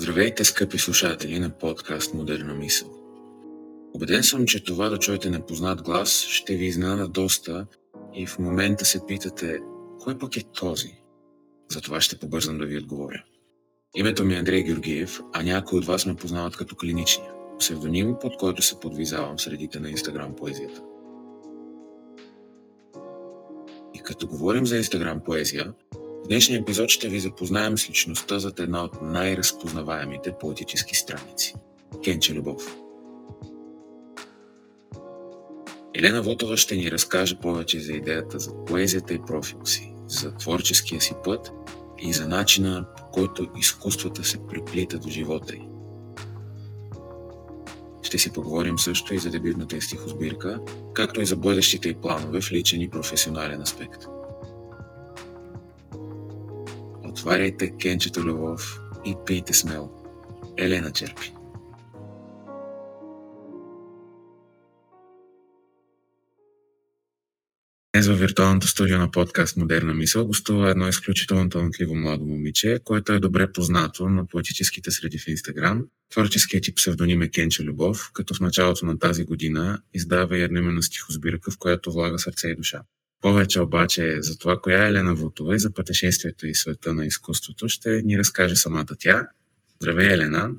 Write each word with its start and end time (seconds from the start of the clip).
Здравейте, 0.00 0.44
скъпи 0.44 0.78
слушатели 0.78 1.38
на 1.38 1.50
подкаст 1.50 2.14
Модерна 2.14 2.54
мисъл. 2.54 2.88
Обеден 3.94 4.22
съм, 4.22 4.46
че 4.46 4.64
това 4.64 4.88
да 4.88 4.98
чуете 4.98 5.30
непознат 5.30 5.82
глас 5.82 6.22
ще 6.22 6.56
ви 6.56 6.66
изненада 6.66 7.08
доста 7.08 7.66
и 8.14 8.26
в 8.26 8.38
момента 8.38 8.84
се 8.84 9.06
питате, 9.06 9.58
кой 10.00 10.18
пък 10.18 10.36
е 10.36 10.42
този? 10.42 11.02
Затова 11.70 12.00
ще 12.00 12.18
побързам 12.18 12.58
да 12.58 12.66
ви 12.66 12.78
отговоря. 12.78 13.24
Името 13.96 14.24
ми 14.24 14.34
е 14.34 14.38
Андрей 14.38 14.62
Георгиев, 14.62 15.20
а 15.32 15.42
някои 15.42 15.78
от 15.78 15.86
вас 15.86 16.06
ме 16.06 16.16
познават 16.16 16.56
като 16.56 16.76
клиничния, 16.76 17.32
псевдоним, 17.58 18.14
под 18.20 18.36
който 18.36 18.62
се 18.62 18.80
подвизавам 18.80 19.38
средите 19.38 19.80
на 19.80 19.90
Инстаграм 19.90 20.36
поезията. 20.36 20.82
И 23.94 23.98
като 23.98 24.26
говорим 24.26 24.66
за 24.66 24.76
Инстаграм 24.76 25.20
поезия, 25.24 25.72
днешния 26.30 26.60
епизод 26.60 26.90
ще 26.90 27.08
ви 27.08 27.20
запознаем 27.20 27.78
с 27.78 27.90
личността 27.90 28.38
зад 28.38 28.60
една 28.60 28.84
от 28.84 29.02
най-разпознаваемите 29.02 30.32
поетически 30.40 30.94
страници– 30.94 31.54
Кенче 32.04 32.34
Любов. 32.34 32.76
Елена 35.94 36.22
Вотова 36.22 36.56
ще 36.56 36.76
ни 36.76 36.90
разкаже 36.90 37.38
повече 37.38 37.80
за 37.80 37.92
идеята 37.92 38.38
за 38.38 38.64
поезията 38.64 39.14
и 39.14 39.22
профил 39.26 39.64
си, 39.64 39.92
за 40.06 40.34
творческия 40.34 41.00
си 41.00 41.14
път 41.24 41.52
и 41.98 42.12
за 42.12 42.28
начина 42.28 42.86
по 42.96 43.04
който 43.04 43.46
изкуствата 43.58 44.24
се 44.24 44.46
приплита 44.48 44.98
до 44.98 45.08
живота 45.08 45.54
й. 45.54 45.62
Ще 48.02 48.18
си 48.18 48.32
поговорим 48.32 48.78
също 48.78 49.14
и 49.14 49.18
за 49.18 49.30
дебютната 49.30 49.80
стихосбирка, 49.80 50.60
както 50.94 51.20
и 51.20 51.26
за 51.26 51.36
бъдещите 51.36 51.88
и 51.88 51.94
планове 51.94 52.40
в 52.40 52.52
личен 52.52 52.80
и 52.80 52.90
професионален 52.90 53.62
аспект. 53.62 54.19
Отваряйте 57.20 57.76
кенчето 57.80 58.20
любов 58.20 58.80
и 59.04 59.14
пийте 59.26 59.54
смело. 59.54 59.90
Елена 60.58 60.92
черпи. 60.92 61.32
Днес 67.94 68.06
във 68.06 68.18
виртуалното 68.18 68.66
студио 68.66 68.98
на 68.98 69.10
подкаст 69.10 69.56
Модерна 69.56 69.94
мисъл 69.94 70.26
гостува 70.26 70.70
едно 70.70 70.88
изключително 70.88 71.50
талантливо 71.50 71.94
младо 71.94 72.24
момиче, 72.24 72.80
което 72.84 73.12
е 73.12 73.20
добре 73.20 73.52
познато 73.52 74.08
на 74.08 74.26
поетическите 74.26 74.90
среди 74.90 75.18
в 75.18 75.28
Инстаграм. 75.28 75.86
Творческият 76.12 76.64
ти 76.64 76.74
псевдоним 76.74 77.22
е 77.22 77.28
Кенче 77.28 77.62
Любов, 77.62 78.10
като 78.14 78.34
в 78.34 78.40
началото 78.40 78.86
на 78.86 78.98
тази 78.98 79.24
година 79.24 79.82
издава 79.94 80.38
и 80.38 80.42
едноименна 80.42 80.82
стихосбирка, 80.82 81.50
в 81.50 81.58
която 81.58 81.92
влага 81.92 82.18
сърце 82.18 82.48
и 82.48 82.56
душа. 82.56 82.82
Повече 83.20 83.60
обаче 83.60 84.16
за 84.20 84.38
това, 84.38 84.60
коя 84.60 84.84
е 84.84 84.88
Елена 84.88 85.14
Вутова 85.14 85.54
и 85.54 85.58
за 85.58 85.74
пътешествието 85.74 86.46
и 86.46 86.54
света 86.54 86.94
на 86.94 87.06
изкуството, 87.06 87.68
ще 87.68 88.02
ни 88.02 88.18
разкаже 88.18 88.56
самата 88.56 88.96
тя. 88.98 89.28
Здравей, 89.80 90.12
Елена! 90.12 90.50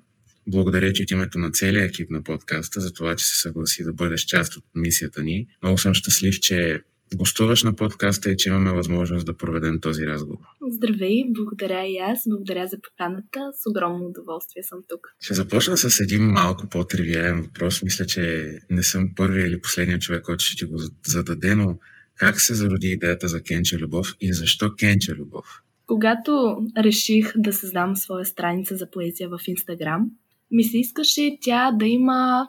Благодаря 0.48 0.94
ти 0.94 1.03
от 1.03 1.12
името 1.12 1.40
на 1.40 1.52
целия 1.52 1.86
екип 1.86 2.09
на 2.09 2.23
подкаста 2.23 2.81
за 2.81 2.94
това, 2.94 3.16
че 3.16 3.26
се 3.26 3.42
съгласи 3.42 3.84
да 3.84 3.94
бъдеш 3.94 4.22
част 4.22 4.56
от 4.56 4.64
мисията 4.76 5.23
ни. 5.23 5.48
Много 5.64 5.78
съм 5.78 5.94
щастлив, 5.94 6.40
че 6.40 6.81
гостуваш 7.16 7.64
на 7.64 7.76
подкаста 7.76 8.31
и 8.31 8.38
че 8.38 8.50
имаме 8.50 8.72
възможност 8.72 9.25
да 9.25 9.38
проведем 9.38 9.80
този 9.80 10.08
разговор. 10.08 10.46
Здравей, 10.72 11.23
благодаря 11.28 11.86
и 11.88 11.98
аз, 11.98 12.20
благодаря 12.28 12.68
за 12.68 12.78
поканата. 12.81 13.40
С 13.53 13.70
огромно 13.70 14.06
удоволствие 14.06 14.64
съм 14.64 14.80
тук. 14.90 15.00
Ще 15.20 15.34
започна 15.34 15.78
с 15.78 16.00
един 16.00 16.23
малко 16.23 16.70
по-тривиален 16.70 17.42
въпрос. 17.42 17.84
Мисля, 17.84 18.06
че 18.06 18.53
не 18.70 18.84
съм 18.84 19.09
първият 19.16 19.48
или 19.48 19.62
последният 19.62 20.02
човек, 20.02 20.23
който 20.23 20.46
ще 20.46 20.56
ти 20.56 20.66
го 20.66 20.78
зададе, 21.08 21.56
но 21.56 21.80
как 22.22 22.42
се 22.42 22.54
зароди 22.54 22.88
идеята 22.88 23.28
за 23.28 23.42
Кенче 23.44 23.78
Любов 23.78 24.16
и 24.22 24.34
защо 24.34 24.72
Кенче 24.80 25.12
Любов? 25.12 25.46
Когато 25.88 26.58
реших 26.78 27.34
да 27.36 27.54
създам 27.54 27.96
своя 27.96 28.26
страница 28.26 28.76
за 28.76 28.92
поезия 28.92 29.30
в 29.30 29.40
Инстаграм, 29.48 30.06
ми 30.52 30.64
се 30.64 30.78
искаше 30.78 31.38
тя 31.42 31.72
да 31.72 31.86
има 31.86 32.48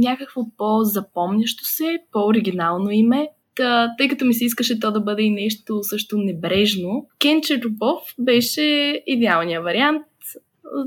някакво 0.00 0.40
по-запомнящо 0.56 1.64
се, 1.64 1.98
по-оригинално 2.12 2.90
име, 2.90 3.28
Та, 3.54 3.94
тъй 3.98 4.08
като 4.08 4.24
ми 4.24 4.34
се 4.34 4.44
искаше 4.44 4.80
то 4.80 4.92
да 4.92 5.00
бъде 5.00 5.22
и 5.22 5.30
нещо 5.30 5.82
също 5.82 6.18
небрежно, 6.18 7.06
Кенче 7.18 7.60
Любов 7.60 7.98
беше 8.18 9.02
идеалният 9.06 9.64
вариант. 9.64 10.02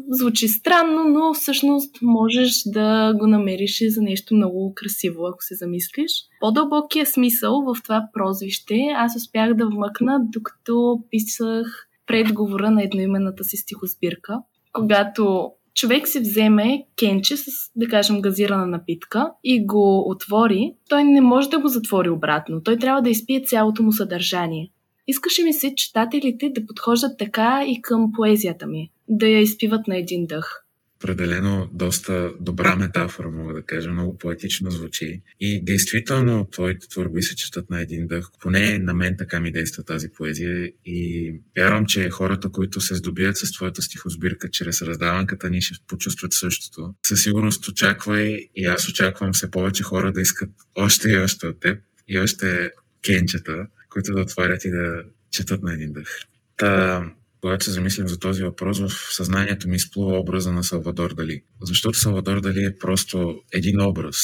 Звучи 0.09 0.47
странно, 0.47 1.03
но 1.03 1.34
всъщност 1.34 1.96
можеш 2.01 2.62
да 2.66 3.13
го 3.13 3.28
намериш 3.28 3.84
за 3.88 4.01
нещо 4.01 4.35
много 4.35 4.73
красиво, 4.75 5.28
ако 5.28 5.38
се 5.44 5.56
замислиш. 5.56 6.12
По-дълбокия 6.40 7.06
смисъл 7.06 7.62
в 7.62 7.84
това 7.84 8.07
прозвище 8.13 8.75
аз 8.95 9.16
успях 9.16 9.53
да 9.53 9.68
вмъкна, 9.68 10.19
докато 10.34 11.00
писах 11.12 11.88
предговора 12.07 12.72
на 12.72 12.84
едноименната 12.84 13.44
си 13.44 13.57
стихосбирка. 13.57 14.40
Когато 14.74 15.51
човек 15.75 16.07
си 16.07 16.19
вземе 16.19 16.84
кенче 16.97 17.38
с, 17.38 17.45
да 17.75 17.88
кажем, 17.88 18.22
газирана 18.22 18.68
напитка 18.68 19.31
и 19.44 19.66
го 19.66 20.09
отвори, 20.09 20.74
той 20.90 21.03
не 21.03 21.22
може 21.22 21.50
да 21.50 21.59
го 21.59 21.68
затвори 21.68 22.09
обратно. 22.09 22.63
Той 22.63 22.78
трябва 22.78 23.01
да 23.01 23.09
изпие 23.09 23.44
цялото 23.45 23.84
му 23.84 23.91
съдържание. 23.91 24.72
Искаше 25.08 25.44
ми 25.44 25.54
се 25.54 25.76
читателите 25.76 26.52
да 26.56 26.66
подхождат 26.66 27.18
така 27.18 27.66
и 27.68 27.82
към 27.82 28.12
поезията 28.16 28.68
ми, 28.68 28.92
да 29.08 29.28
я 29.28 29.40
изпиват 29.40 29.88
на 29.88 29.98
един 29.98 30.26
дъх 30.26 30.66
определено 31.06 31.70
доста 31.74 32.32
добра 32.40 32.76
метафора, 32.76 33.30
мога 33.32 33.54
да 33.54 33.62
кажа, 33.62 33.92
много 33.92 34.18
поетично 34.18 34.72
звучи. 34.72 35.22
И 35.40 35.66
действително 35.66 36.48
твоите 36.52 36.88
творби 36.88 37.22
се 37.22 37.36
четат 37.36 37.70
на 37.70 37.82
един 37.82 38.08
дъх. 38.08 38.30
Поне 38.42 38.80
на 38.80 38.94
мен 38.94 39.16
така 39.18 39.40
ми 39.40 39.52
действа 39.52 39.84
тази 39.84 40.10
поезия 40.10 40.72
и 40.86 41.34
вярвам, 41.58 41.86
че 41.86 42.10
хората, 42.10 42.50
които 42.50 42.82
се 42.82 42.96
здобият 42.96 43.38
с 43.38 43.52
твоята 43.52 43.82
стихосбирка 43.82 44.50
чрез 44.50 44.82
раздаванката 44.82 45.50
ни, 45.50 45.62
ще 45.62 45.86
почувстват 45.88 46.34
същото. 46.34 46.94
Със 47.06 47.24
сигурност 47.24 47.68
очаквай 47.68 48.50
и 48.56 48.66
аз 48.66 48.90
очаквам 48.90 49.34
все 49.34 49.52
повече 49.52 49.84
хора 49.84 50.12
да 50.12 50.22
искат 50.22 50.50
още 50.76 51.10
и 51.10 51.18
още 51.18 51.48
от 51.48 51.60
теб 51.60 51.80
и 52.08 52.20
още 52.20 52.72
кенчета, 53.06 53.68
които 53.95 54.13
да 54.13 54.22
отварят 54.22 54.66
и 54.66 54.69
да 54.69 55.03
четат 55.31 55.63
на 55.63 55.73
един 55.73 55.94
дъх. 55.94 56.19
Та, 56.57 57.03
когато 57.41 57.66
се 57.66 57.72
замислям 57.72 58.07
за 58.07 58.19
този 58.19 58.44
въпрос, 58.44 58.79
в 58.79 58.89
съзнанието 59.16 59.69
ми 59.69 59.75
изплува 59.75 60.19
образа 60.19 60.51
на 60.51 60.63
Салвадор 60.63 61.13
Дали. 61.13 61.41
Защото 61.61 62.00
Салвадор 62.00 62.41
Дали 62.41 62.66
е 62.66 62.78
просто 62.79 63.41
един 63.51 63.81
образ. 63.81 64.17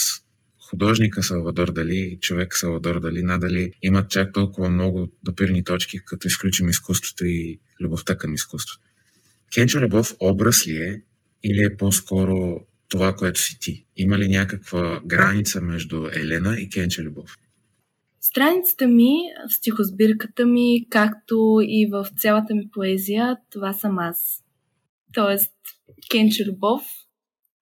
Художника 0.70 1.24
Салвадор 1.24 1.72
Дали, 1.72 2.18
човек 2.22 2.58
Салвадор 2.58 3.00
Дали, 3.00 3.24
надали 3.24 3.72
имат 3.82 4.10
чак 4.10 4.34
толкова 4.34 4.70
много 4.70 5.12
допирни 5.24 5.64
точки, 5.64 6.00
като 6.06 6.28
изключим 6.28 6.70
изкуството 6.70 7.26
и 7.26 7.60
любовта 7.82 8.18
към 8.18 8.34
изкуството. 8.34 8.86
Кенчо 9.54 9.80
Любов 9.80 10.16
образ 10.20 10.68
ли 10.68 10.76
е 10.78 11.02
или 11.44 11.64
е 11.64 11.78
по-скоро 11.78 12.60
това, 12.90 13.16
което 13.16 13.40
си 13.40 13.60
ти? 13.60 13.86
Има 13.98 14.18
ли 14.18 14.28
някаква 14.28 15.02
граница 15.06 15.62
между 15.62 16.08
Елена 16.14 16.60
и 16.60 16.70
Кенчо 16.70 17.02
Любов? 17.02 17.38
Страницата 18.24 18.88
ми, 18.88 19.14
в 19.50 19.54
стихосбирката 19.54 20.46
ми, 20.46 20.88
както 20.90 21.60
и 21.64 21.90
в 21.92 22.08
цялата 22.18 22.56
ми 22.56 22.70
поезия, 22.74 23.38
това 23.52 23.74
съм 23.74 24.00
аз. 24.00 24.44
Тоест, 25.14 25.54
Кенче 26.12 26.46
Любов 26.46 26.82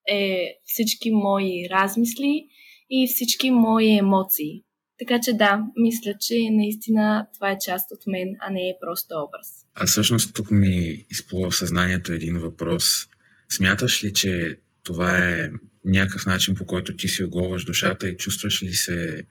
е 0.08 0.54
всички 0.64 1.10
мои 1.10 1.68
размисли 1.70 2.46
и 2.90 3.06
всички 3.06 3.50
мои 3.50 3.98
емоции. 3.98 4.62
Така 4.98 5.20
че 5.20 5.32
да, 5.32 5.64
мисля, 5.76 6.14
че 6.20 6.34
наистина 6.50 7.26
това 7.34 7.50
е 7.50 7.58
част 7.64 7.92
от 7.92 8.06
мен, 8.06 8.28
а 8.40 8.50
не 8.50 8.68
е 8.68 8.78
просто 8.80 9.14
образ. 9.14 9.66
А 9.74 9.86
всъщност 9.86 10.34
тук 10.34 10.50
ми 10.50 11.06
изплува 11.10 11.50
в 11.50 11.56
съзнанието 11.56 12.12
един 12.12 12.38
въпрос. 12.38 13.08
Смяташ 13.48 14.04
ли, 14.04 14.12
че 14.12 14.58
това 14.82 15.18
е 15.18 15.50
някакъв 15.84 16.26
начин, 16.26 16.54
по 16.54 16.66
който 16.66 16.96
ти 16.96 17.08
си 17.08 17.24
оголваш 17.24 17.64
душата 17.64 18.08
и 18.08 18.16
чувстваш 18.16 18.62
ли 18.62 18.72
се 18.72 19.26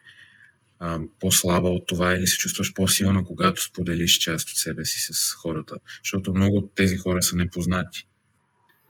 по-слаба 1.19 1.69
от 1.69 1.87
това 1.87 2.13
или 2.13 2.27
се 2.27 2.37
чувстваш 2.37 2.73
по-силна, 2.73 3.23
когато 3.25 3.63
споделиш 3.63 4.17
част 4.17 4.49
от 4.49 4.55
себе 4.55 4.85
си 4.85 5.13
с 5.13 5.33
хората? 5.33 5.75
Защото 6.03 6.33
много 6.33 6.57
от 6.57 6.75
тези 6.75 6.97
хора 6.97 7.21
са 7.21 7.35
непознати. 7.35 8.07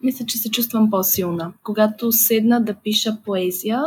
Мисля, 0.03 0.25
че 0.25 0.37
се 0.37 0.51
чувствам 0.51 0.89
по-силна. 0.89 1.53
Когато 1.63 2.11
седна 2.11 2.63
да 2.63 2.75
пиша 2.83 3.17
поезия, 3.25 3.81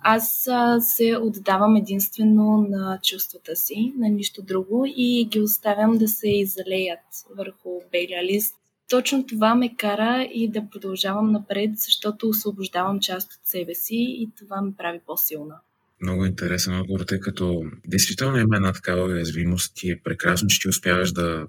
аз 0.00 0.48
се 0.80 1.16
отдавам 1.16 1.76
единствено 1.76 2.66
на 2.70 2.98
чувствата 3.02 3.56
си, 3.56 3.92
на 3.98 4.08
нищо 4.08 4.42
друго 4.42 4.84
и 4.96 5.28
ги 5.30 5.40
оставям 5.40 5.98
да 5.98 6.08
се 6.08 6.28
излеят 6.28 7.00
върху 7.36 7.70
белия 7.92 8.24
лист. 8.24 8.54
Точно 8.90 9.26
това 9.26 9.54
ме 9.54 9.76
кара 9.76 10.28
и 10.34 10.50
да 10.50 10.70
продължавам 10.70 11.32
напред, 11.32 11.70
защото 11.74 12.28
освобождавам 12.28 13.00
част 13.00 13.32
от 13.32 13.40
себе 13.44 13.74
си 13.74 13.96
и 13.96 14.30
това 14.38 14.62
ме 14.62 14.72
прави 14.78 15.00
по-силна. 15.06 15.54
Много 16.02 16.26
интересен 16.26 16.80
отговор, 16.80 17.00
тъй 17.00 17.20
като 17.20 17.64
действително 17.86 18.38
има 18.38 18.56
една 18.56 18.72
такава 18.72 19.04
уязвимост 19.04 19.82
и 19.82 19.90
е 19.90 20.00
прекрасно, 20.04 20.48
че 20.48 20.60
ти 20.60 20.68
успяваш 20.68 21.12
да 21.12 21.46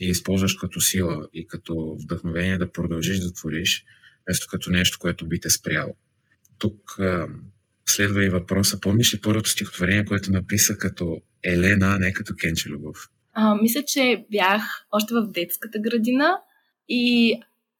я 0.00 0.08
използваш 0.08 0.54
като 0.54 0.80
сила 0.80 1.28
и 1.32 1.46
като 1.46 1.96
вдъхновение 2.02 2.58
да 2.58 2.72
продължиш 2.72 3.18
да 3.18 3.32
твориш, 3.32 3.84
вместо 4.26 4.46
като 4.50 4.70
нещо, 4.70 4.98
което 5.00 5.28
би 5.28 5.40
те 5.40 5.50
спряло. 5.50 5.96
Тук 6.58 6.98
а, 6.98 7.28
следва 7.86 8.24
и 8.24 8.28
въпроса. 8.28 8.80
Помниш 8.80 9.14
ли 9.14 9.20
първото 9.20 9.50
стихотворение, 9.50 10.04
което 10.04 10.32
написа 10.32 10.78
като 10.78 11.20
Елена, 11.42 11.86
а 11.86 11.98
не 11.98 12.12
като 12.12 12.34
Кенче 12.40 12.68
Любов? 12.68 13.08
А, 13.32 13.54
мисля, 13.54 13.82
че 13.86 14.26
бях 14.30 14.62
още 14.92 15.14
в 15.14 15.30
детската 15.30 15.78
градина 15.78 16.38
и 16.88 17.34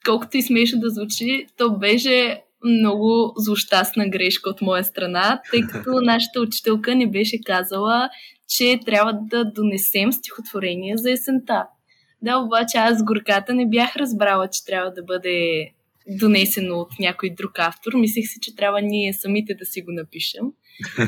колкото 0.04 0.36
и 0.36 0.42
смешно 0.42 0.80
да 0.80 0.90
звучи, 0.90 1.46
то 1.56 1.78
беше 1.78 2.42
много 2.66 3.32
злощастна 3.36 4.08
грешка 4.08 4.50
от 4.50 4.60
моя 4.60 4.84
страна, 4.84 5.40
тъй 5.50 5.60
като 5.72 5.90
нашата 6.00 6.40
учителка 6.40 6.94
ни 6.94 7.10
беше 7.10 7.40
казала, 7.44 8.08
че 8.48 8.80
трябва 8.86 9.12
да 9.12 9.44
донесем 9.44 10.12
стихотворение 10.12 10.96
за 10.96 11.10
есента. 11.10 11.66
Да, 12.22 12.38
обаче 12.38 12.78
аз 12.78 13.04
горката 13.04 13.54
не 13.54 13.68
бях 13.68 13.96
разбрала, 13.96 14.48
че 14.48 14.64
трябва 14.64 14.90
да 14.90 15.02
бъде 15.02 15.68
донесено 16.08 16.74
от 16.74 16.88
някой 17.00 17.30
друг 17.30 17.58
автор. 17.58 17.92
Мислех 17.94 18.24
си, 18.26 18.38
че 18.42 18.56
трябва 18.56 18.82
ние 18.82 19.12
самите 19.12 19.54
да 19.54 19.64
си 19.64 19.82
го 19.82 19.92
напишем. 19.92 20.44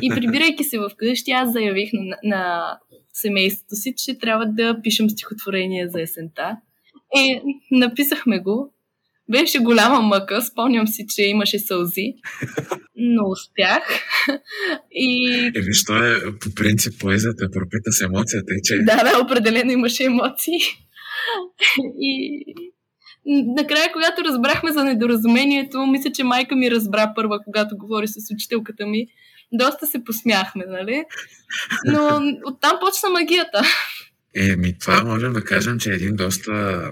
И 0.02 0.10
прибирайки 0.10 0.64
се 0.64 0.78
в 0.78 0.90
къщи, 0.96 1.30
аз 1.30 1.52
заявих 1.52 1.90
на, 1.92 2.16
на 2.24 2.72
семейството 3.12 3.76
си, 3.76 3.94
че 3.96 4.18
трябва 4.18 4.46
да 4.46 4.80
пишем 4.82 5.10
стихотворение 5.10 5.88
за 5.88 6.00
есента. 6.02 6.56
И 7.16 7.40
написахме 7.70 8.38
го. 8.38 8.72
Беше 9.30 9.58
голяма 9.58 10.00
мъка, 10.02 10.42
спомням 10.42 10.86
си, 10.86 11.06
че 11.08 11.22
имаше 11.22 11.58
сълзи, 11.58 12.14
но 12.96 13.22
успях. 13.28 13.82
И... 14.92 15.34
Е, 15.56 15.60
виж, 15.60 15.84
то 15.84 16.04
е 16.04 16.38
по 16.40 16.54
принцип 16.54 17.00
поезията, 17.00 17.50
пропита 17.50 17.92
с 17.92 18.00
емоцията. 18.00 18.54
И 18.54 18.60
че... 18.64 18.78
Да, 18.78 18.96
да, 18.96 19.20
определено 19.24 19.72
имаше 19.72 20.04
емоции. 20.04 20.58
И 22.00 22.44
накрая, 23.56 23.92
когато 23.92 24.24
разбрахме 24.24 24.72
за 24.72 24.84
недоразумението, 24.84 25.86
мисля, 25.86 26.12
че 26.12 26.24
майка 26.24 26.56
ми 26.56 26.70
разбра 26.70 27.12
първа, 27.16 27.40
когато 27.44 27.76
говори 27.76 28.08
с 28.08 28.14
учителката 28.34 28.86
ми. 28.86 29.06
Доста 29.52 29.86
се 29.86 30.04
посмяхме, 30.04 30.64
нали? 30.68 31.04
Но 31.84 32.20
оттам 32.46 32.78
почна 32.80 33.10
магията. 33.10 33.62
Еми, 34.36 34.78
това 34.78 35.04
можем 35.04 35.32
да 35.32 35.44
кажем, 35.44 35.78
че 35.78 35.90
е 35.90 35.94
един 35.94 36.16
доста 36.16 36.82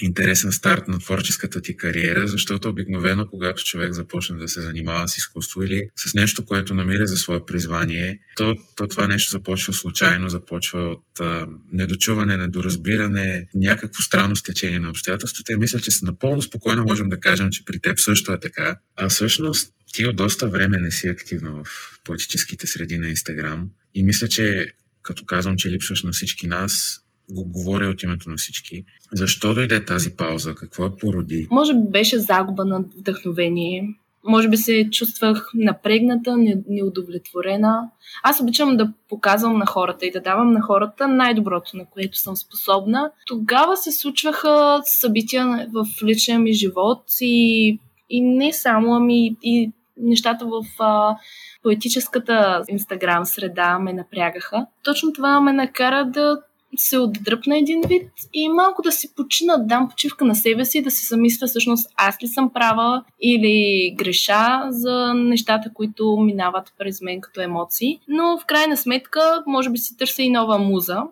интересен 0.00 0.52
старт 0.52 0.88
на 0.88 0.98
творческата 0.98 1.60
ти 1.60 1.76
кариера, 1.76 2.28
защото 2.28 2.68
обикновено, 2.68 3.26
когато 3.26 3.64
човек 3.64 3.92
започне 3.92 4.36
да 4.36 4.48
се 4.48 4.60
занимава 4.60 5.08
с 5.08 5.16
изкуство 5.16 5.62
или 5.62 5.88
с 5.96 6.14
нещо, 6.14 6.44
което 6.44 6.74
намира 6.74 7.06
за 7.06 7.16
свое 7.16 7.46
призвание, 7.46 8.18
то, 8.36 8.56
то 8.76 8.88
това 8.88 9.06
нещо 9.06 9.30
започва 9.30 9.72
случайно, 9.72 10.28
започва 10.28 10.80
от 10.80 11.20
а, 11.20 11.46
недочуване, 11.72 12.36
недоразбиране, 12.36 13.46
някакво 13.54 14.02
странно 14.02 14.36
стечение 14.36 14.78
на 14.78 14.90
обстоятелствата. 14.90 15.52
И 15.52 15.56
мисля, 15.56 15.80
че 15.80 15.90
напълно 16.02 16.42
спокойно 16.42 16.84
можем 16.84 17.08
да 17.08 17.20
кажем, 17.20 17.50
че 17.50 17.64
при 17.64 17.80
теб 17.80 18.00
също 18.00 18.32
е 18.32 18.40
така. 18.40 18.76
А 18.96 19.08
всъщност 19.08 19.72
ти 19.92 20.06
от 20.06 20.16
доста 20.16 20.48
време 20.48 20.78
не 20.78 20.90
си 20.90 21.08
активна 21.08 21.50
в 21.50 21.66
политическите 22.04 22.66
среди 22.66 22.98
на 22.98 23.08
Инстаграм. 23.08 23.70
И 23.94 24.02
мисля, 24.02 24.28
че 24.28 24.72
като 25.02 25.24
казвам, 25.24 25.56
че 25.56 25.70
липсваш 25.70 26.02
на 26.02 26.12
всички 26.12 26.46
нас, 26.46 27.00
го 27.30 27.44
говоря 27.44 27.88
от 27.88 28.02
името 28.02 28.30
на 28.30 28.36
всички. 28.36 28.84
Защо 29.12 29.54
дойде 29.54 29.84
тази 29.84 30.16
пауза? 30.16 30.54
Какво 30.54 30.86
е 30.86 30.96
породи? 31.00 31.48
Може 31.50 31.74
би 31.74 31.90
беше 31.90 32.18
загуба 32.18 32.64
на 32.64 32.84
вдъхновение. 32.98 33.88
Може 34.24 34.48
би 34.48 34.56
се 34.56 34.88
чувствах 34.90 35.50
напрегната, 35.54 36.36
неудовлетворена. 36.68 37.90
Аз 38.22 38.40
обичам 38.40 38.76
да 38.76 38.92
показвам 39.08 39.58
на 39.58 39.66
хората 39.66 40.06
и 40.06 40.10
да 40.10 40.20
давам 40.20 40.52
на 40.52 40.60
хората 40.60 41.08
най-доброто, 41.08 41.76
на 41.76 41.84
което 41.84 42.18
съм 42.18 42.36
способна. 42.36 43.10
Тогава 43.26 43.76
се 43.76 43.92
случваха 43.92 44.80
събития 44.84 45.68
в 45.72 45.86
личния 46.02 46.38
ми 46.38 46.52
живот 46.52 47.02
и, 47.20 47.78
и 48.10 48.20
не 48.20 48.52
само, 48.52 48.94
ами 48.94 49.36
и 49.42 49.72
нещата 49.96 50.46
в 50.46 50.64
а, 50.78 51.16
поетическата 51.62 52.62
инстаграм 52.68 53.24
среда 53.24 53.78
ме 53.78 53.92
напрягаха. 53.92 54.66
Точно 54.84 55.12
това 55.12 55.40
ме 55.40 55.52
накара 55.52 56.04
да 56.04 56.42
се 56.76 56.98
отдръпна 56.98 57.58
един 57.58 57.80
вид 57.88 58.10
и 58.32 58.48
малко 58.48 58.82
да 58.82 58.92
си 58.92 59.14
почина, 59.16 59.56
да 59.56 59.64
дам 59.64 59.88
почивка 59.88 60.24
на 60.24 60.34
себе 60.34 60.64
си, 60.64 60.82
да 60.82 60.90
си 60.90 61.06
замисля 61.06 61.46
всъщност 61.46 61.90
аз 61.96 62.22
ли 62.22 62.26
съм 62.26 62.52
права 62.52 63.04
или 63.22 63.94
греша 63.98 64.60
за 64.70 65.14
нещата, 65.14 65.70
които 65.74 66.16
минават 66.16 66.72
през 66.78 67.00
мен 67.00 67.20
като 67.20 67.40
емоции. 67.40 68.00
Но 68.08 68.38
в 68.38 68.46
крайна 68.46 68.76
сметка, 68.76 69.42
може 69.46 69.70
би 69.70 69.78
си 69.78 69.96
търся 69.96 70.22
и 70.22 70.30
нова 70.30 70.58
муза. 70.58 71.02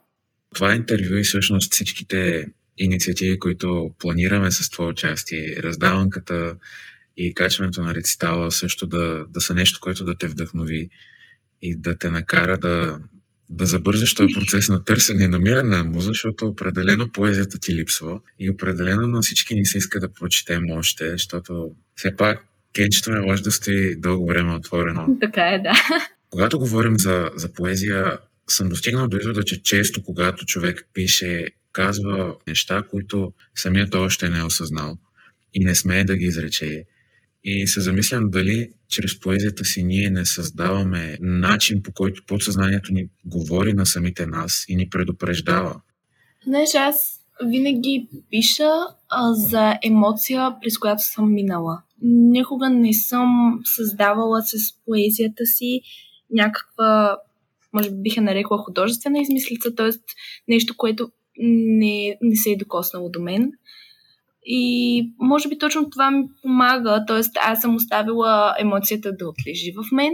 Това 0.55 0.75
интервю 0.75 1.17
и 1.17 1.25
всъщност 1.25 1.73
всичките 1.73 2.47
инициативи, 2.79 3.39
които 3.39 3.91
планираме 3.99 4.51
с 4.51 4.71
това 4.71 4.87
участие, 4.87 5.57
раздаванката 5.63 6.57
и 7.17 7.35
качването 7.35 7.83
на 7.83 7.95
рецитала 7.95 8.51
също 8.51 8.87
да, 8.87 9.25
да 9.29 9.41
са 9.41 9.55
нещо, 9.55 9.79
което 9.83 10.05
да 10.05 10.15
те 10.15 10.29
вдъхнови 10.29 10.89
и 11.63 11.77
да 11.77 11.99
те 11.99 12.11
накара 12.11 12.59
да, 12.59 12.99
да 13.51 13.67
забързаш 13.67 14.15
този 14.15 14.35
процес 14.35 14.69
на 14.69 14.85
търсене 14.85 15.25
и 15.25 15.29
намиране 15.29 15.77
на 15.77 15.85
муза, 15.85 16.09
защото 16.09 16.47
определено 16.47 17.13
поезията 17.13 17.59
ти 17.59 17.75
липсва 17.75 18.21
и 18.39 18.51
определено 18.51 19.07
на 19.07 19.21
всички 19.21 19.55
ни 19.55 19.67
се 19.67 19.79
иска 19.79 20.01
да 20.01 20.13
прочетем 20.13 20.71
още, 20.71 21.11
защото 21.11 21.71
все 21.95 22.17
пак 22.17 22.45
кенчето 22.75 23.11
не 23.11 23.21
може 23.21 23.43
да 23.43 23.51
стои 23.51 23.97
дълго 23.97 24.27
време 24.27 24.55
отворено. 24.55 25.17
Така 25.21 25.43
е, 25.43 25.59
да. 25.59 25.73
Когато 26.31 26.59
говорим 26.59 26.99
за, 26.99 27.31
за 27.37 27.53
поезия, 27.53 28.19
съм 28.49 28.69
достигнал 28.69 29.09
до 29.09 29.17
извода, 29.17 29.43
че 29.43 29.63
често, 29.63 30.03
когато 30.03 30.47
човек 30.47 30.89
пише, 30.95 31.47
казва 31.73 32.35
неща, 32.47 32.83
които 32.91 33.33
самият 33.55 33.95
още 33.95 34.29
не 34.29 34.39
е 34.39 34.43
осъзнал 34.43 34.99
и 35.55 35.65
не 35.65 35.75
смее 35.75 36.05
да 36.05 36.17
ги 36.17 36.25
изрече. 36.25 36.85
И 37.45 37.67
се 37.67 37.81
замислям 37.81 38.31
дали 38.31 38.71
чрез 38.89 39.21
поезията 39.21 39.65
си 39.65 39.85
ние 39.85 40.11
не 40.11 40.25
създаваме 40.25 41.19
начин, 41.21 41.83
по 41.83 41.93
който 41.93 42.23
подсъзнанието 42.27 42.93
ни 42.93 43.09
говори 43.25 43.73
на 43.73 43.87
самите 43.87 44.27
нас 44.27 44.65
и 44.69 44.77
ни 44.77 44.89
предупреждава. 44.89 45.81
Знаеш, 46.47 46.75
аз 46.75 47.21
винаги 47.47 48.09
пиша 48.31 48.71
а, 49.09 49.35
за 49.35 49.79
емоция, 49.85 50.57
през 50.63 50.79
която 50.79 51.03
съм 51.03 51.35
минала. 51.35 51.83
Никога 52.03 52.71
не 52.71 52.93
съм 52.93 53.61
създавала 53.65 54.43
с 54.43 54.57
поезията 54.87 55.47
си 55.47 55.81
някаква, 56.31 57.17
може 57.73 57.91
би 57.91 57.97
биха 58.03 58.21
нарекла 58.21 58.59
художествена 58.59 59.21
измислица, 59.21 59.75
т.е. 59.75 59.91
нещо, 60.49 60.75
което 60.77 61.11
не, 61.39 62.19
не 62.23 62.37
се 62.37 62.51
е 62.51 62.57
докоснало 62.57 63.09
до 63.09 63.21
мен. 63.21 63.53
И 64.47 65.13
може 65.21 65.49
би 65.49 65.59
точно 65.59 65.91
това 65.91 66.11
ми 66.11 66.25
помага, 66.43 67.05
т.е. 67.07 67.21
аз 67.45 67.61
съм 67.61 67.75
оставила 67.75 68.55
емоцията 68.59 69.13
да 69.13 69.29
отлежи 69.29 69.73
в 69.77 69.93
мен, 69.93 70.13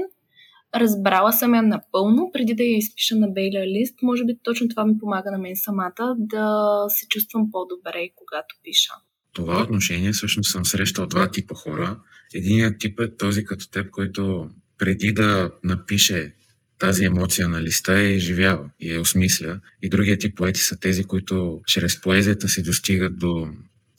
разбрала 0.75 1.33
съм 1.33 1.55
я 1.55 1.63
напълно, 1.63 2.31
преди 2.33 2.55
да 2.55 2.63
я 2.63 2.77
изпиша 2.77 3.17
на 3.17 3.29
белия 3.29 3.67
лист. 3.67 3.95
Може 4.03 4.25
би 4.25 4.39
точно 4.43 4.69
това 4.69 4.87
ми 4.87 4.99
помага 4.99 5.31
на 5.31 5.39
мен 5.39 5.57
самата 5.57 6.17
да 6.19 6.77
се 6.89 7.09
чувствам 7.09 7.51
по-добре, 7.53 8.09
когато 8.17 8.55
пиша. 8.65 8.93
Това 9.33 9.63
отношение 9.63 10.13
всъщност 10.13 10.51
съм 10.51 10.65
срещал 10.65 11.07
два 11.07 11.31
типа 11.31 11.55
хора. 11.55 12.01
Единият 12.35 12.79
тип 12.79 13.01
е 13.01 13.17
този 13.17 13.45
като 13.45 13.71
теб, 13.71 13.91
който 13.91 14.51
преди 14.79 15.13
да 15.13 15.51
напише 15.65 16.35
тази 16.79 17.05
емоция 17.05 17.49
на 17.49 17.63
листа 17.63 17.99
е 17.99 18.05
изживява 18.05 18.71
и 18.81 18.95
е 18.95 18.99
осмисля. 18.99 19.61
И 19.83 19.89
другият 19.89 20.21
тип 20.21 20.37
поети 20.37 20.61
са 20.61 20.81
тези, 20.81 21.05
които 21.05 21.61
чрез 21.67 22.01
поезията 22.01 22.49
си 22.49 22.63
достигат 22.63 23.19
до 23.19 23.49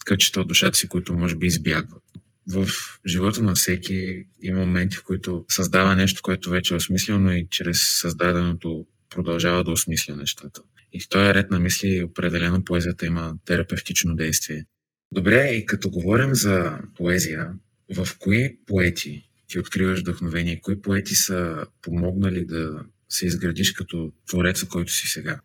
кътчета 0.06 0.42
от 0.42 0.48
душата 0.48 0.78
си, 0.78 0.88
които 0.88 1.14
може 1.14 1.36
би 1.36 1.48
избягват. 1.48 2.04
В 2.48 2.68
живота 3.08 3.44
на 3.44 3.54
всеки 3.54 4.26
има 4.42 4.60
моменти, 4.60 4.98
в 4.98 5.04
които 5.04 5.46
създава 5.50 5.96
нещо, 5.96 6.22
което 6.24 6.50
вече 6.50 6.74
е 6.74 6.78
осмислено 6.78 7.34
и 7.34 7.48
чрез 7.50 8.00
създаденото 8.00 8.86
продължава 9.10 9.64
да 9.64 9.72
осмисля 9.72 10.16
нещата. 10.16 10.62
И 10.94 11.00
в 11.00 11.10
този 11.10 11.34
ред 11.34 11.52
на 11.52 11.60
мисли 11.60 12.04
определено 12.04 12.64
поезията 12.64 13.06
има 13.06 13.36
терапевтично 13.46 14.16
действие. 14.16 14.66
Добре, 15.12 15.50
и 15.50 15.66
като 15.66 15.90
говорим 15.90 16.36
за 16.36 16.80
поезия, 16.96 17.50
в 17.96 18.08
кои 18.20 18.58
поети 18.66 19.30
ти 19.48 19.60
откриваш 19.60 20.00
вдъхновение? 20.00 20.60
Кои 20.62 20.82
поети 20.82 21.16
са 21.16 21.66
помогнали 21.82 22.46
да 22.46 22.80
се 23.10 23.26
изградиш 23.26 23.72
като 23.72 24.12
твореца, 24.28 24.68
който 24.68 24.92
си 24.92 25.08
сега? 25.08 25.40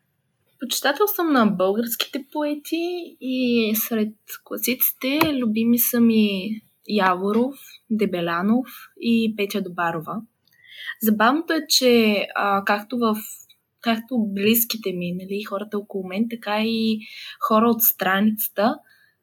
Почитател 0.60 1.06
съм 1.06 1.32
на 1.32 1.46
българските 1.46 2.24
поети 2.32 3.16
и 3.20 3.72
сред 3.76 4.14
класиците 4.44 5.20
любими 5.34 5.78
са 5.78 6.00
ми 6.00 6.50
Яворов, 6.88 7.54
Дебелянов 7.90 8.68
и 9.00 9.34
Петя 9.36 9.62
Добарова. 9.62 10.22
Забавното 11.02 11.52
е, 11.52 11.66
че 11.68 12.26
а, 12.34 12.64
както 12.64 12.98
в 12.98 13.16
както 13.80 14.26
близките 14.28 14.92
ми, 14.92 15.12
нали, 15.12 15.42
хората 15.42 15.78
около 15.78 16.08
мен, 16.08 16.26
така 16.30 16.62
и 16.64 17.00
хора 17.48 17.70
от 17.70 17.82
страницата 17.82 18.78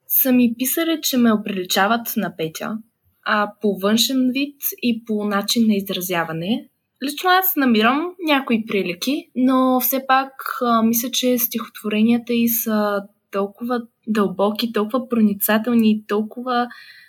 са 0.08 0.32
ми 0.32 0.54
писали, 0.58 1.00
че 1.02 1.16
ме 1.18 1.32
оприличават 1.32 2.12
на 2.16 2.36
Петя, 2.36 2.78
а 3.24 3.52
по 3.60 3.78
външен 3.78 4.30
вид 4.32 4.56
и 4.82 5.04
по 5.04 5.24
начин 5.24 5.66
на 5.66 5.74
изразяване. 5.74 6.68
Лично 7.04 7.30
аз 7.30 7.56
намирам 7.56 8.10
някои 8.26 8.66
прилики, 8.66 9.30
но 9.36 9.80
все 9.80 10.04
пак 10.08 10.30
а, 10.62 10.82
мисля, 10.82 11.10
че 11.10 11.38
стихотворенията 11.38 12.34
и 12.34 12.48
са 12.48 13.02
толкова 13.30 13.82
дълбоки, 14.06 14.72
толкова 14.72 15.08
проницателни 15.08 15.90
и 15.90 16.04
толкова 16.06 16.68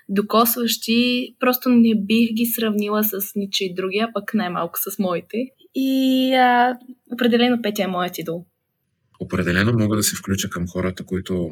докосващи, 0.09 1.35
просто 1.39 1.69
не 1.69 1.95
бих 1.95 2.33
ги 2.33 2.45
сравнила 2.45 3.03
с 3.03 3.35
ничи 3.35 3.73
другия, 3.75 4.09
пък 4.13 4.33
най-малко 4.33 4.79
с 4.79 4.99
моите. 4.99 5.37
И 5.75 6.33
а, 6.33 6.77
определено 7.13 7.61
Петя 7.61 7.83
е 7.83 7.87
моят 7.87 8.17
идол. 8.17 8.45
Определено 9.19 9.73
мога 9.79 9.95
да 9.95 10.03
се 10.03 10.15
включа 10.15 10.49
към 10.49 10.67
хората, 10.67 11.05
които 11.05 11.49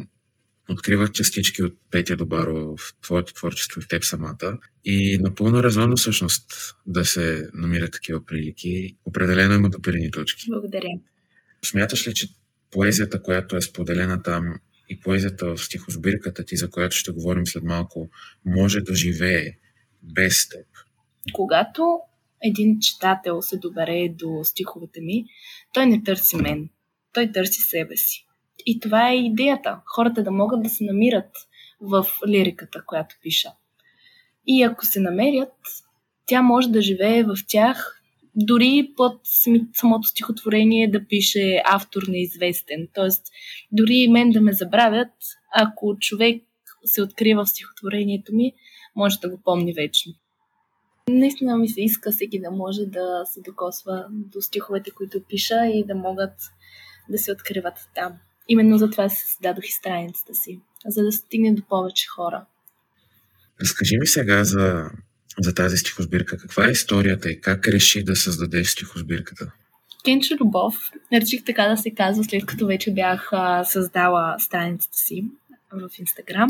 откриват 0.69 1.13
частички 1.13 1.63
от 1.63 1.77
Петя 1.91 2.15
Добаро 2.15 2.75
в 2.77 2.93
твоето 3.01 3.33
творчество 3.33 3.79
и 3.79 3.83
в 3.83 3.88
теб 3.88 4.03
самата. 4.03 4.57
И 4.86 5.17
напълно 5.21 5.63
резонно 5.63 5.95
всъщност 5.95 6.75
да 6.86 7.05
се 7.05 7.50
намират 7.53 7.91
такива 7.91 8.25
прилики. 8.25 8.97
Определено 9.05 9.53
има 9.53 9.69
допирани 9.69 10.12
точки. 10.12 10.45
Благодаря. 10.50 10.89
Смяташ 11.65 12.07
ли, 12.07 12.13
че 12.13 12.27
поезията, 12.71 13.21
която 13.21 13.57
е 13.57 13.62
споделена 13.62 14.24
там 14.24 14.55
и 14.89 15.00
поезията 15.00 15.45
в 15.45 15.57
стихосбирката 15.57 16.45
ти, 16.45 16.57
за 16.57 16.69
която 16.69 16.95
ще 16.95 17.12
говорим 17.12 17.47
след 17.47 17.63
малко, 17.63 18.09
може 18.45 18.81
да 18.81 18.95
живее 18.95 19.51
без 20.03 20.50
теб? 20.50 20.65
Когато 21.33 22.00
един 22.43 22.79
читател 22.79 23.41
се 23.41 23.57
добере 23.57 24.09
до 24.09 24.43
стиховете 24.43 25.01
ми, 25.01 25.25
той 25.74 25.86
не 25.86 26.03
търси 26.03 26.36
мен, 26.36 26.69
той 27.13 27.31
търси 27.31 27.62
себе 27.62 27.97
си. 27.97 28.26
И 28.65 28.79
това 28.79 29.09
е 29.09 29.17
идеята. 29.17 29.81
Хората 29.85 30.23
да 30.23 30.31
могат 30.31 30.63
да 30.63 30.69
се 30.69 30.83
намират 30.83 31.31
в 31.81 32.05
лириката, 32.27 32.83
която 32.85 33.15
пиша. 33.21 33.51
И 34.47 34.63
ако 34.63 34.85
се 34.85 34.99
намерят, 34.99 35.53
тя 36.25 36.41
може 36.41 36.69
да 36.69 36.81
живее 36.81 37.23
в 37.23 37.35
тях, 37.47 38.01
дори 38.35 38.93
под 38.97 39.21
самото 39.73 40.07
стихотворение 40.07 40.91
да 40.91 41.07
пише 41.07 41.61
автор 41.65 42.03
неизвестен. 42.07 42.87
Тоест, 42.93 43.25
дори 43.71 43.95
и 43.95 44.07
мен 44.07 44.31
да 44.31 44.41
ме 44.41 44.53
забравят, 44.53 45.13
ако 45.55 45.97
човек 45.99 46.43
се 46.85 47.01
открива 47.01 47.45
в 47.45 47.49
стихотворението 47.49 48.35
ми, 48.35 48.53
може 48.95 49.19
да 49.19 49.29
го 49.29 49.41
помни 49.43 49.73
вечно. 49.73 50.13
Наистина 51.09 51.57
ми 51.57 51.69
се 51.69 51.81
иска 51.81 52.11
всеки 52.11 52.39
да 52.39 52.51
може 52.51 52.85
да 52.85 53.21
се 53.25 53.41
докосва 53.41 54.05
до 54.09 54.41
стиховете, 54.41 54.91
които 54.91 55.23
пиша 55.29 55.65
и 55.65 55.85
да 55.85 55.95
могат 55.95 56.33
да 57.09 57.17
се 57.17 57.31
откриват 57.31 57.75
там. 57.95 58.13
Именно 58.48 58.77
за 58.77 58.89
това 58.89 59.10
се 59.10 59.27
създадох 59.27 59.66
и 59.66 59.72
страницата 59.72 60.34
си, 60.34 60.60
за 60.86 61.04
да 61.04 61.12
стигне 61.12 61.54
до 61.54 61.62
повече 61.70 62.08
хора. 62.08 62.46
Разкажи 63.62 63.98
ми 63.98 64.08
сега 64.08 64.44
за, 64.44 64.89
за 65.39 65.54
тази 65.54 65.77
стихосбирка. 65.77 66.38
Каква 66.38 66.68
е 66.68 66.72
историята 66.72 67.32
и 67.32 67.42
как 67.42 67.68
реши 67.68 68.04
да 68.04 68.16
създадеш 68.16 68.70
стихосбирката? 68.70 69.51
Кенчо 70.06 70.36
Любов, 70.42 70.75
реших 71.13 71.44
така 71.44 71.68
да 71.68 71.77
се 71.77 71.92
казва, 71.92 72.24
след 72.24 72.46
като 72.46 72.68
вече 72.68 72.94
бях 72.94 73.30
а, 73.32 73.63
създала 73.63 74.36
страницата 74.39 74.98
си 74.98 75.25
в 75.72 75.89
Инстаграм. 76.00 76.50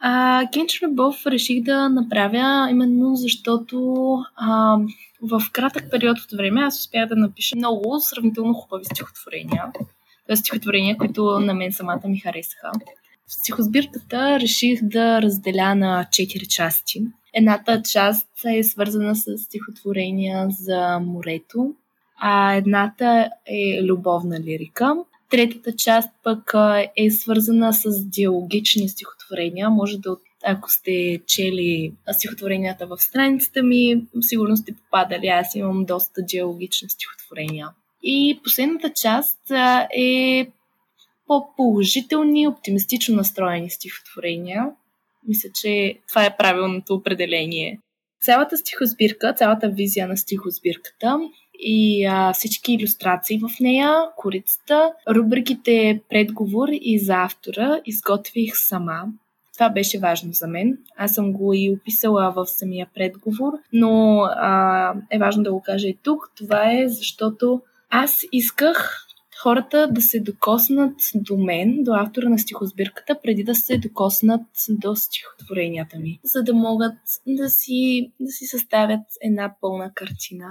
А, 0.00 0.42
Кенчо 0.52 0.86
Любов 0.86 1.26
реших 1.26 1.62
да 1.62 1.88
направя 1.88 2.70
именно 2.70 3.16
защото 3.16 4.06
а, 4.36 4.78
в 5.22 5.42
кратък 5.52 5.90
период 5.90 6.18
от 6.18 6.32
време 6.32 6.60
аз 6.60 6.80
успях 6.80 7.08
да 7.08 7.16
напиша 7.16 7.56
много 7.56 8.00
сравнително 8.00 8.54
хубави 8.54 8.84
стихотворения 8.84 9.64
стихотворения, 10.36 10.96
които 10.96 11.40
на 11.40 11.54
мен 11.54 11.72
самата 11.72 12.08
ми 12.08 12.18
харесаха. 12.18 12.70
Стихосбирката 13.26 14.40
реших 14.40 14.80
да 14.82 15.22
разделя 15.22 15.74
на 15.74 16.06
четири 16.12 16.46
части. 16.46 17.02
Едната 17.34 17.82
част 17.82 18.28
е 18.44 18.62
свързана 18.62 19.16
с 19.16 19.38
стихотворения 19.38 20.46
за 20.50 20.98
морето, 20.98 21.74
а 22.20 22.54
едната 22.54 23.30
е 23.46 23.82
любовна 23.82 24.40
лирика. 24.40 24.96
Третата 25.30 25.76
част 25.76 26.08
пък 26.24 26.54
е 26.96 27.10
свързана 27.10 27.72
с 27.72 28.04
диалогични 28.04 28.88
стихотворения. 28.88 29.70
Може 29.70 29.98
да, 29.98 30.16
ако 30.44 30.70
сте 30.70 31.20
чели 31.26 31.92
стихотворенията 32.12 32.86
в 32.86 32.98
страницата 32.98 33.62
ми, 33.62 34.04
сигурно 34.20 34.56
сте 34.56 34.72
попадали. 34.72 35.26
Аз 35.26 35.54
имам 35.54 35.84
доста 35.84 36.22
диалогични 36.22 36.88
стихотворения. 36.88 37.68
И 38.02 38.40
последната 38.44 38.90
част 38.92 39.50
е 39.96 40.46
по-положителни, 41.26 42.48
оптимистично 42.48 43.16
настроени 43.16 43.70
стихотворения. 43.70 44.66
Мисля, 45.28 45.48
че 45.54 45.98
това 46.08 46.24
е 46.24 46.36
правилното 46.36 46.94
определение. 46.94 47.80
Цялата 48.22 48.56
стихосбирка, 48.56 49.34
цялата 49.34 49.68
визия 49.68 50.08
на 50.08 50.16
стихосбирката 50.16 51.18
и 51.58 52.06
а, 52.06 52.32
всички 52.32 52.72
иллюстрации 52.72 53.38
в 53.38 53.60
нея, 53.60 53.94
корицата, 54.16 54.92
рубриките 55.10 56.00
предговор 56.08 56.68
и 56.72 56.98
за 56.98 57.14
автора 57.14 57.80
изготвих 57.86 58.56
сама. 58.56 59.02
Това 59.54 59.70
беше 59.70 59.98
важно 59.98 60.32
за 60.32 60.46
мен. 60.46 60.78
Аз 60.96 61.14
съм 61.14 61.32
го 61.32 61.54
и 61.54 61.70
описала 61.70 62.32
в 62.36 62.46
самия 62.46 62.88
предговор, 62.94 63.52
но 63.72 64.22
а, 64.22 64.94
е 65.10 65.18
важно 65.18 65.42
да 65.42 65.52
го 65.52 65.62
кажа 65.62 65.88
и 65.88 65.98
тук. 66.02 66.32
Това 66.36 66.72
е 66.72 66.88
защото 66.88 67.60
аз 67.90 68.20
исках 68.32 69.04
хората 69.42 69.88
да 69.92 70.00
се 70.00 70.20
докоснат 70.20 70.94
до 71.14 71.36
мен, 71.36 71.82
до 71.82 71.92
автора 71.94 72.28
на 72.28 72.38
стихосбирката, 72.38 73.16
преди 73.22 73.44
да 73.44 73.54
се 73.54 73.78
докоснат 73.78 74.46
до 74.68 74.96
стихотворенията 74.96 75.98
ми, 75.98 76.20
за 76.24 76.42
да 76.42 76.54
могат 76.54 76.98
да 77.26 77.50
си, 77.50 78.12
да 78.20 78.30
си 78.32 78.46
съставят 78.46 79.00
една 79.20 79.54
пълна 79.60 79.92
картина 79.94 80.48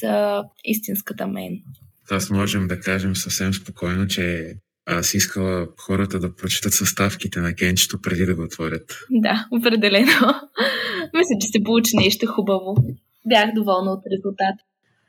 за 0.00 0.44
истинската 0.64 1.26
мен. 1.26 1.62
Аз 2.10 2.30
можем 2.30 2.68
да 2.68 2.80
кажем 2.80 3.16
съвсем 3.16 3.54
спокойно, 3.54 4.06
че 4.06 4.54
аз 4.86 5.14
искала 5.14 5.66
хората 5.78 6.18
да 6.18 6.36
прочитат 6.36 6.72
съставките 6.72 7.40
на 7.40 7.54
Кенчето 7.54 8.00
преди 8.00 8.26
да 8.26 8.34
го 8.34 8.42
отворят. 8.42 8.98
Да, 9.10 9.48
определено. 9.50 10.06
Мисля, 11.14 11.36
че 11.40 11.46
се 11.46 11.64
получи 11.64 11.96
нещо 11.96 12.26
хубаво. 12.26 12.74
Бях 13.28 13.54
доволна 13.54 13.90
от 13.90 14.02
резултата. 14.12 14.64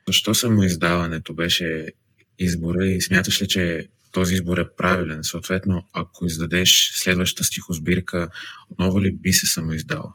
Защо 0.08 0.34
самоиздаването 0.34 1.34
беше 1.34 1.92
избора 2.38 2.86
и 2.86 3.00
смяташ 3.00 3.42
ли, 3.42 3.48
че 3.48 3.88
този 4.12 4.34
избор 4.34 4.58
е 4.58 4.74
правилен? 4.76 5.18
Съответно, 5.22 5.82
ако 5.92 6.26
издадеш 6.26 6.92
следващата 6.94 7.44
стихосбирка, 7.44 8.28
отново 8.70 9.02
ли 9.02 9.16
би 9.16 9.32
се 9.32 9.46
самоиздала? 9.46 10.14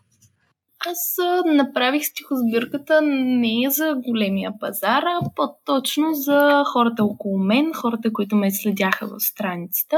Аз 0.79 1.15
направих 1.55 2.03
стихосбирката 2.05 3.01
не 3.01 3.69
за 3.69 3.95
големия 4.07 4.51
пазар, 4.59 5.03
а 5.03 5.19
по-точно 5.35 6.13
за 6.13 6.63
хората 6.73 7.03
около 7.03 7.39
мен, 7.39 7.73
хората, 7.73 8.13
които 8.13 8.35
ме 8.35 8.51
следяха 8.51 9.07
в 9.07 9.19
страницата. 9.19 9.97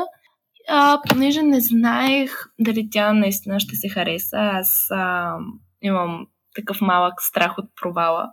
А, 0.69 1.01
понеже 1.09 1.41
не 1.41 1.61
знаех 1.61 2.31
дали 2.59 2.89
тя 2.91 3.13
наистина 3.13 3.59
ще 3.59 3.75
се 3.75 3.89
хареса, 3.89 4.37
аз 4.37 4.87
а, 4.91 5.35
имам 5.81 6.27
такъв 6.55 6.81
малък 6.81 7.21
страх 7.21 7.57
от 7.57 7.65
провала. 7.81 8.31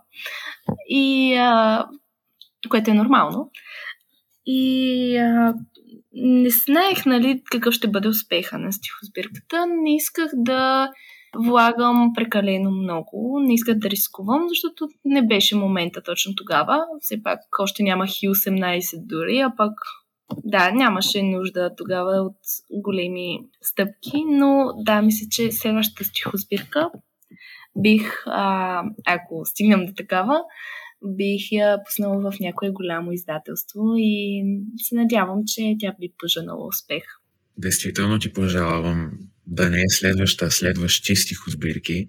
И, 0.89 1.35
а, 1.35 1.85
което 2.69 2.91
е 2.91 2.93
нормално. 2.93 3.51
И 4.45 5.17
а, 5.17 5.53
не 6.13 6.49
знаех, 6.49 7.05
нали, 7.05 7.41
какъв 7.51 7.73
ще 7.73 7.87
бъде 7.87 8.07
успеха 8.07 8.57
на 8.57 8.73
стихосбирката. 8.73 9.65
Не 9.67 9.95
исках 9.95 10.31
да 10.33 10.91
влагам 11.35 12.11
прекалено 12.15 12.71
много, 12.71 13.39
не 13.39 13.53
исках 13.53 13.77
да 13.77 13.89
рискувам, 13.89 14.49
защото 14.49 14.87
не 15.05 15.27
беше 15.27 15.55
момента 15.55 16.01
точно 16.03 16.35
тогава. 16.35 16.85
Все 17.01 17.23
пак 17.23 17.39
още 17.59 17.83
нямах 17.83 18.09
и 18.21 18.29
18 18.29 19.07
дори, 19.07 19.39
а 19.39 19.53
пък 19.57 19.73
да, 20.43 20.71
нямаше 20.71 21.23
нужда 21.23 21.71
тогава 21.77 22.11
от 22.11 22.37
големи 22.71 23.39
стъпки, 23.61 24.23
но 24.27 24.73
да, 24.77 25.01
мисля, 25.01 25.27
че 25.31 25.51
следващата 25.51 26.03
стихосбирка 26.03 26.89
бих, 27.75 28.23
а, 28.25 28.83
ако 29.05 29.45
стигнем 29.45 29.85
до 29.85 29.93
такава, 29.93 30.39
бих 31.05 31.51
я 31.51 31.77
пуснала 31.85 32.31
в 32.31 32.39
някое 32.39 32.69
голямо 32.69 33.11
издателство 33.11 33.81
и 33.97 34.43
се 34.77 34.95
надявам, 34.95 35.39
че 35.47 35.75
тя 35.79 35.95
би 35.99 36.13
поженала 36.19 36.67
успех. 36.67 37.03
Действително 37.57 38.19
ти 38.19 38.33
пожелавам 38.33 39.11
да 39.47 39.69
не 39.69 39.77
е 39.77 39.89
следваща, 39.89 40.51
следващи 40.51 41.15
стихосбирки 41.15 42.07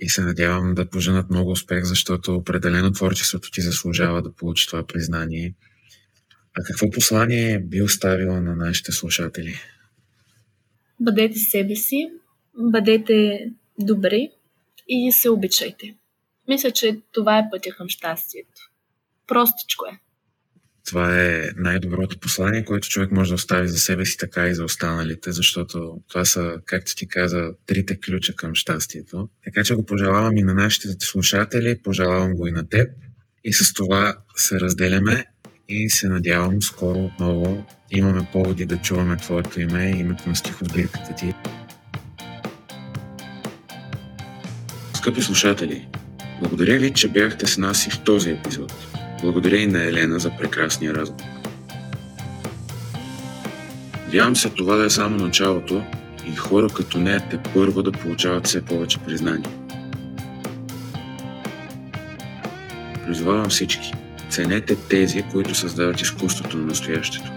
и 0.00 0.08
се 0.08 0.22
надявам 0.22 0.74
да 0.74 0.90
поженат 0.90 1.30
много 1.30 1.50
успех, 1.50 1.84
защото 1.84 2.34
определено 2.34 2.92
творчеството 2.92 3.50
ти 3.50 3.60
заслужава 3.60 4.22
да 4.22 4.34
получи 4.34 4.66
това 4.66 4.86
признание. 4.86 5.54
А 6.58 6.62
какво 6.62 6.90
послание 6.90 7.58
би 7.58 7.82
оставила 7.82 8.40
на 8.40 8.56
нашите 8.56 8.92
слушатели? 8.92 9.54
Бъдете 11.00 11.38
себе 11.38 11.76
си, 11.76 12.10
бъдете 12.58 13.38
добри, 13.78 14.30
и 14.90 15.12
се 15.12 15.30
обичайте. 15.30 15.94
Мисля, 16.48 16.70
че 16.70 17.00
това 17.12 17.38
е 17.38 17.48
пътя 17.50 17.70
към 17.70 17.88
щастието. 17.88 18.70
Простичко 19.26 19.84
е. 19.86 19.98
Това 20.86 21.22
е 21.22 21.50
най-доброто 21.56 22.18
послание, 22.18 22.64
което 22.64 22.88
човек 22.88 23.10
може 23.10 23.28
да 23.28 23.34
остави 23.34 23.68
за 23.68 23.78
себе 23.78 24.06
си, 24.06 24.16
така 24.16 24.46
и 24.46 24.54
за 24.54 24.64
останалите, 24.64 25.32
защото 25.32 26.00
това 26.08 26.24
са, 26.24 26.54
както 26.64 26.94
ти 26.96 27.08
каза, 27.08 27.52
трите 27.66 28.00
ключа 28.00 28.34
към 28.34 28.54
щастието. 28.54 29.28
Така 29.44 29.64
че 29.64 29.74
го 29.74 29.86
пожелавам 29.86 30.36
и 30.36 30.42
на 30.42 30.54
нашите 30.54 30.88
слушатели, 31.00 31.82
пожелавам 31.82 32.34
го 32.34 32.46
и 32.46 32.52
на 32.52 32.68
теб. 32.68 32.90
И 33.44 33.52
с 33.52 33.72
това 33.72 34.16
се 34.36 34.60
разделяме 34.60 35.26
и 35.68 35.90
се 35.90 36.08
надявам 36.08 36.62
скоро 36.62 37.04
отново 37.04 37.66
имаме 37.90 38.26
поводи 38.32 38.66
да 38.66 38.76
чуваме 38.76 39.16
твоето 39.16 39.60
име 39.60 39.90
и 39.90 40.00
името 40.00 40.28
на 40.28 40.36
стихосбирката 40.36 41.14
ти. 41.14 41.34
Скъпи 45.00 45.22
слушатели, 45.22 45.86
благодаря 46.40 46.78
ви, 46.78 46.92
че 46.92 47.08
бяхте 47.08 47.46
с 47.46 47.58
нас 47.58 47.86
и 47.86 47.90
в 47.90 48.00
този 48.00 48.30
епизод. 48.30 48.72
Благодаря 49.22 49.56
и 49.56 49.66
на 49.66 49.82
Елена 49.82 50.18
за 50.18 50.30
прекрасния 50.30 50.94
разговор. 50.94 51.24
Надявам 54.04 54.36
се 54.36 54.50
това 54.50 54.76
да 54.76 54.84
е 54.84 54.90
само 54.90 55.16
началото 55.16 55.82
и 56.26 56.36
хора 56.36 56.68
като 56.76 56.98
нея 56.98 57.22
те 57.30 57.38
първо 57.54 57.82
да 57.82 57.92
получават 57.92 58.46
все 58.46 58.64
повече 58.64 58.98
признание. 58.98 59.50
Призвавам 63.06 63.48
всички. 63.48 63.92
Ценете 64.30 64.76
тези, 64.76 65.22
които 65.32 65.54
създават 65.54 66.00
изкуството 66.00 66.56
на 66.56 66.66
настоящето. 66.66 67.30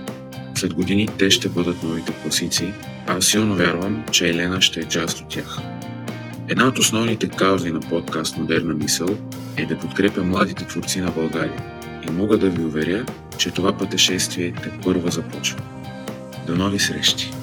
След 0.55 0.73
години 0.73 1.07
те 1.19 1.31
ще 1.31 1.49
бъдат 1.49 1.83
новите 1.83 2.13
класици, 2.23 2.73
а 3.07 3.21
силно 3.21 3.55
вярвам, 3.55 4.03
че 4.11 4.29
Елена 4.29 4.61
ще 4.61 4.79
е 4.79 4.85
част 4.85 5.19
от 5.19 5.29
тях. 5.29 5.72
Една 6.49 6.67
от 6.67 6.79
основните 6.79 7.29
каузи 7.29 7.71
на 7.71 7.79
подкаст 7.79 8.37
Модерна 8.37 8.73
мисъл 8.73 9.07
е 9.57 9.65
да 9.65 9.79
подкрепя 9.79 10.23
младите 10.23 10.67
творци 10.67 11.01
на 11.01 11.11
България. 11.11 11.63
И 12.07 12.11
мога 12.11 12.37
да 12.37 12.49
ви 12.49 12.65
уверя, 12.65 13.05
че 13.37 13.51
това 13.51 13.77
пътешествие 13.77 14.53
те 14.63 14.71
първа 14.83 15.11
започва. 15.11 15.59
До 16.47 16.55
нови 16.55 16.79
срещи! 16.79 17.42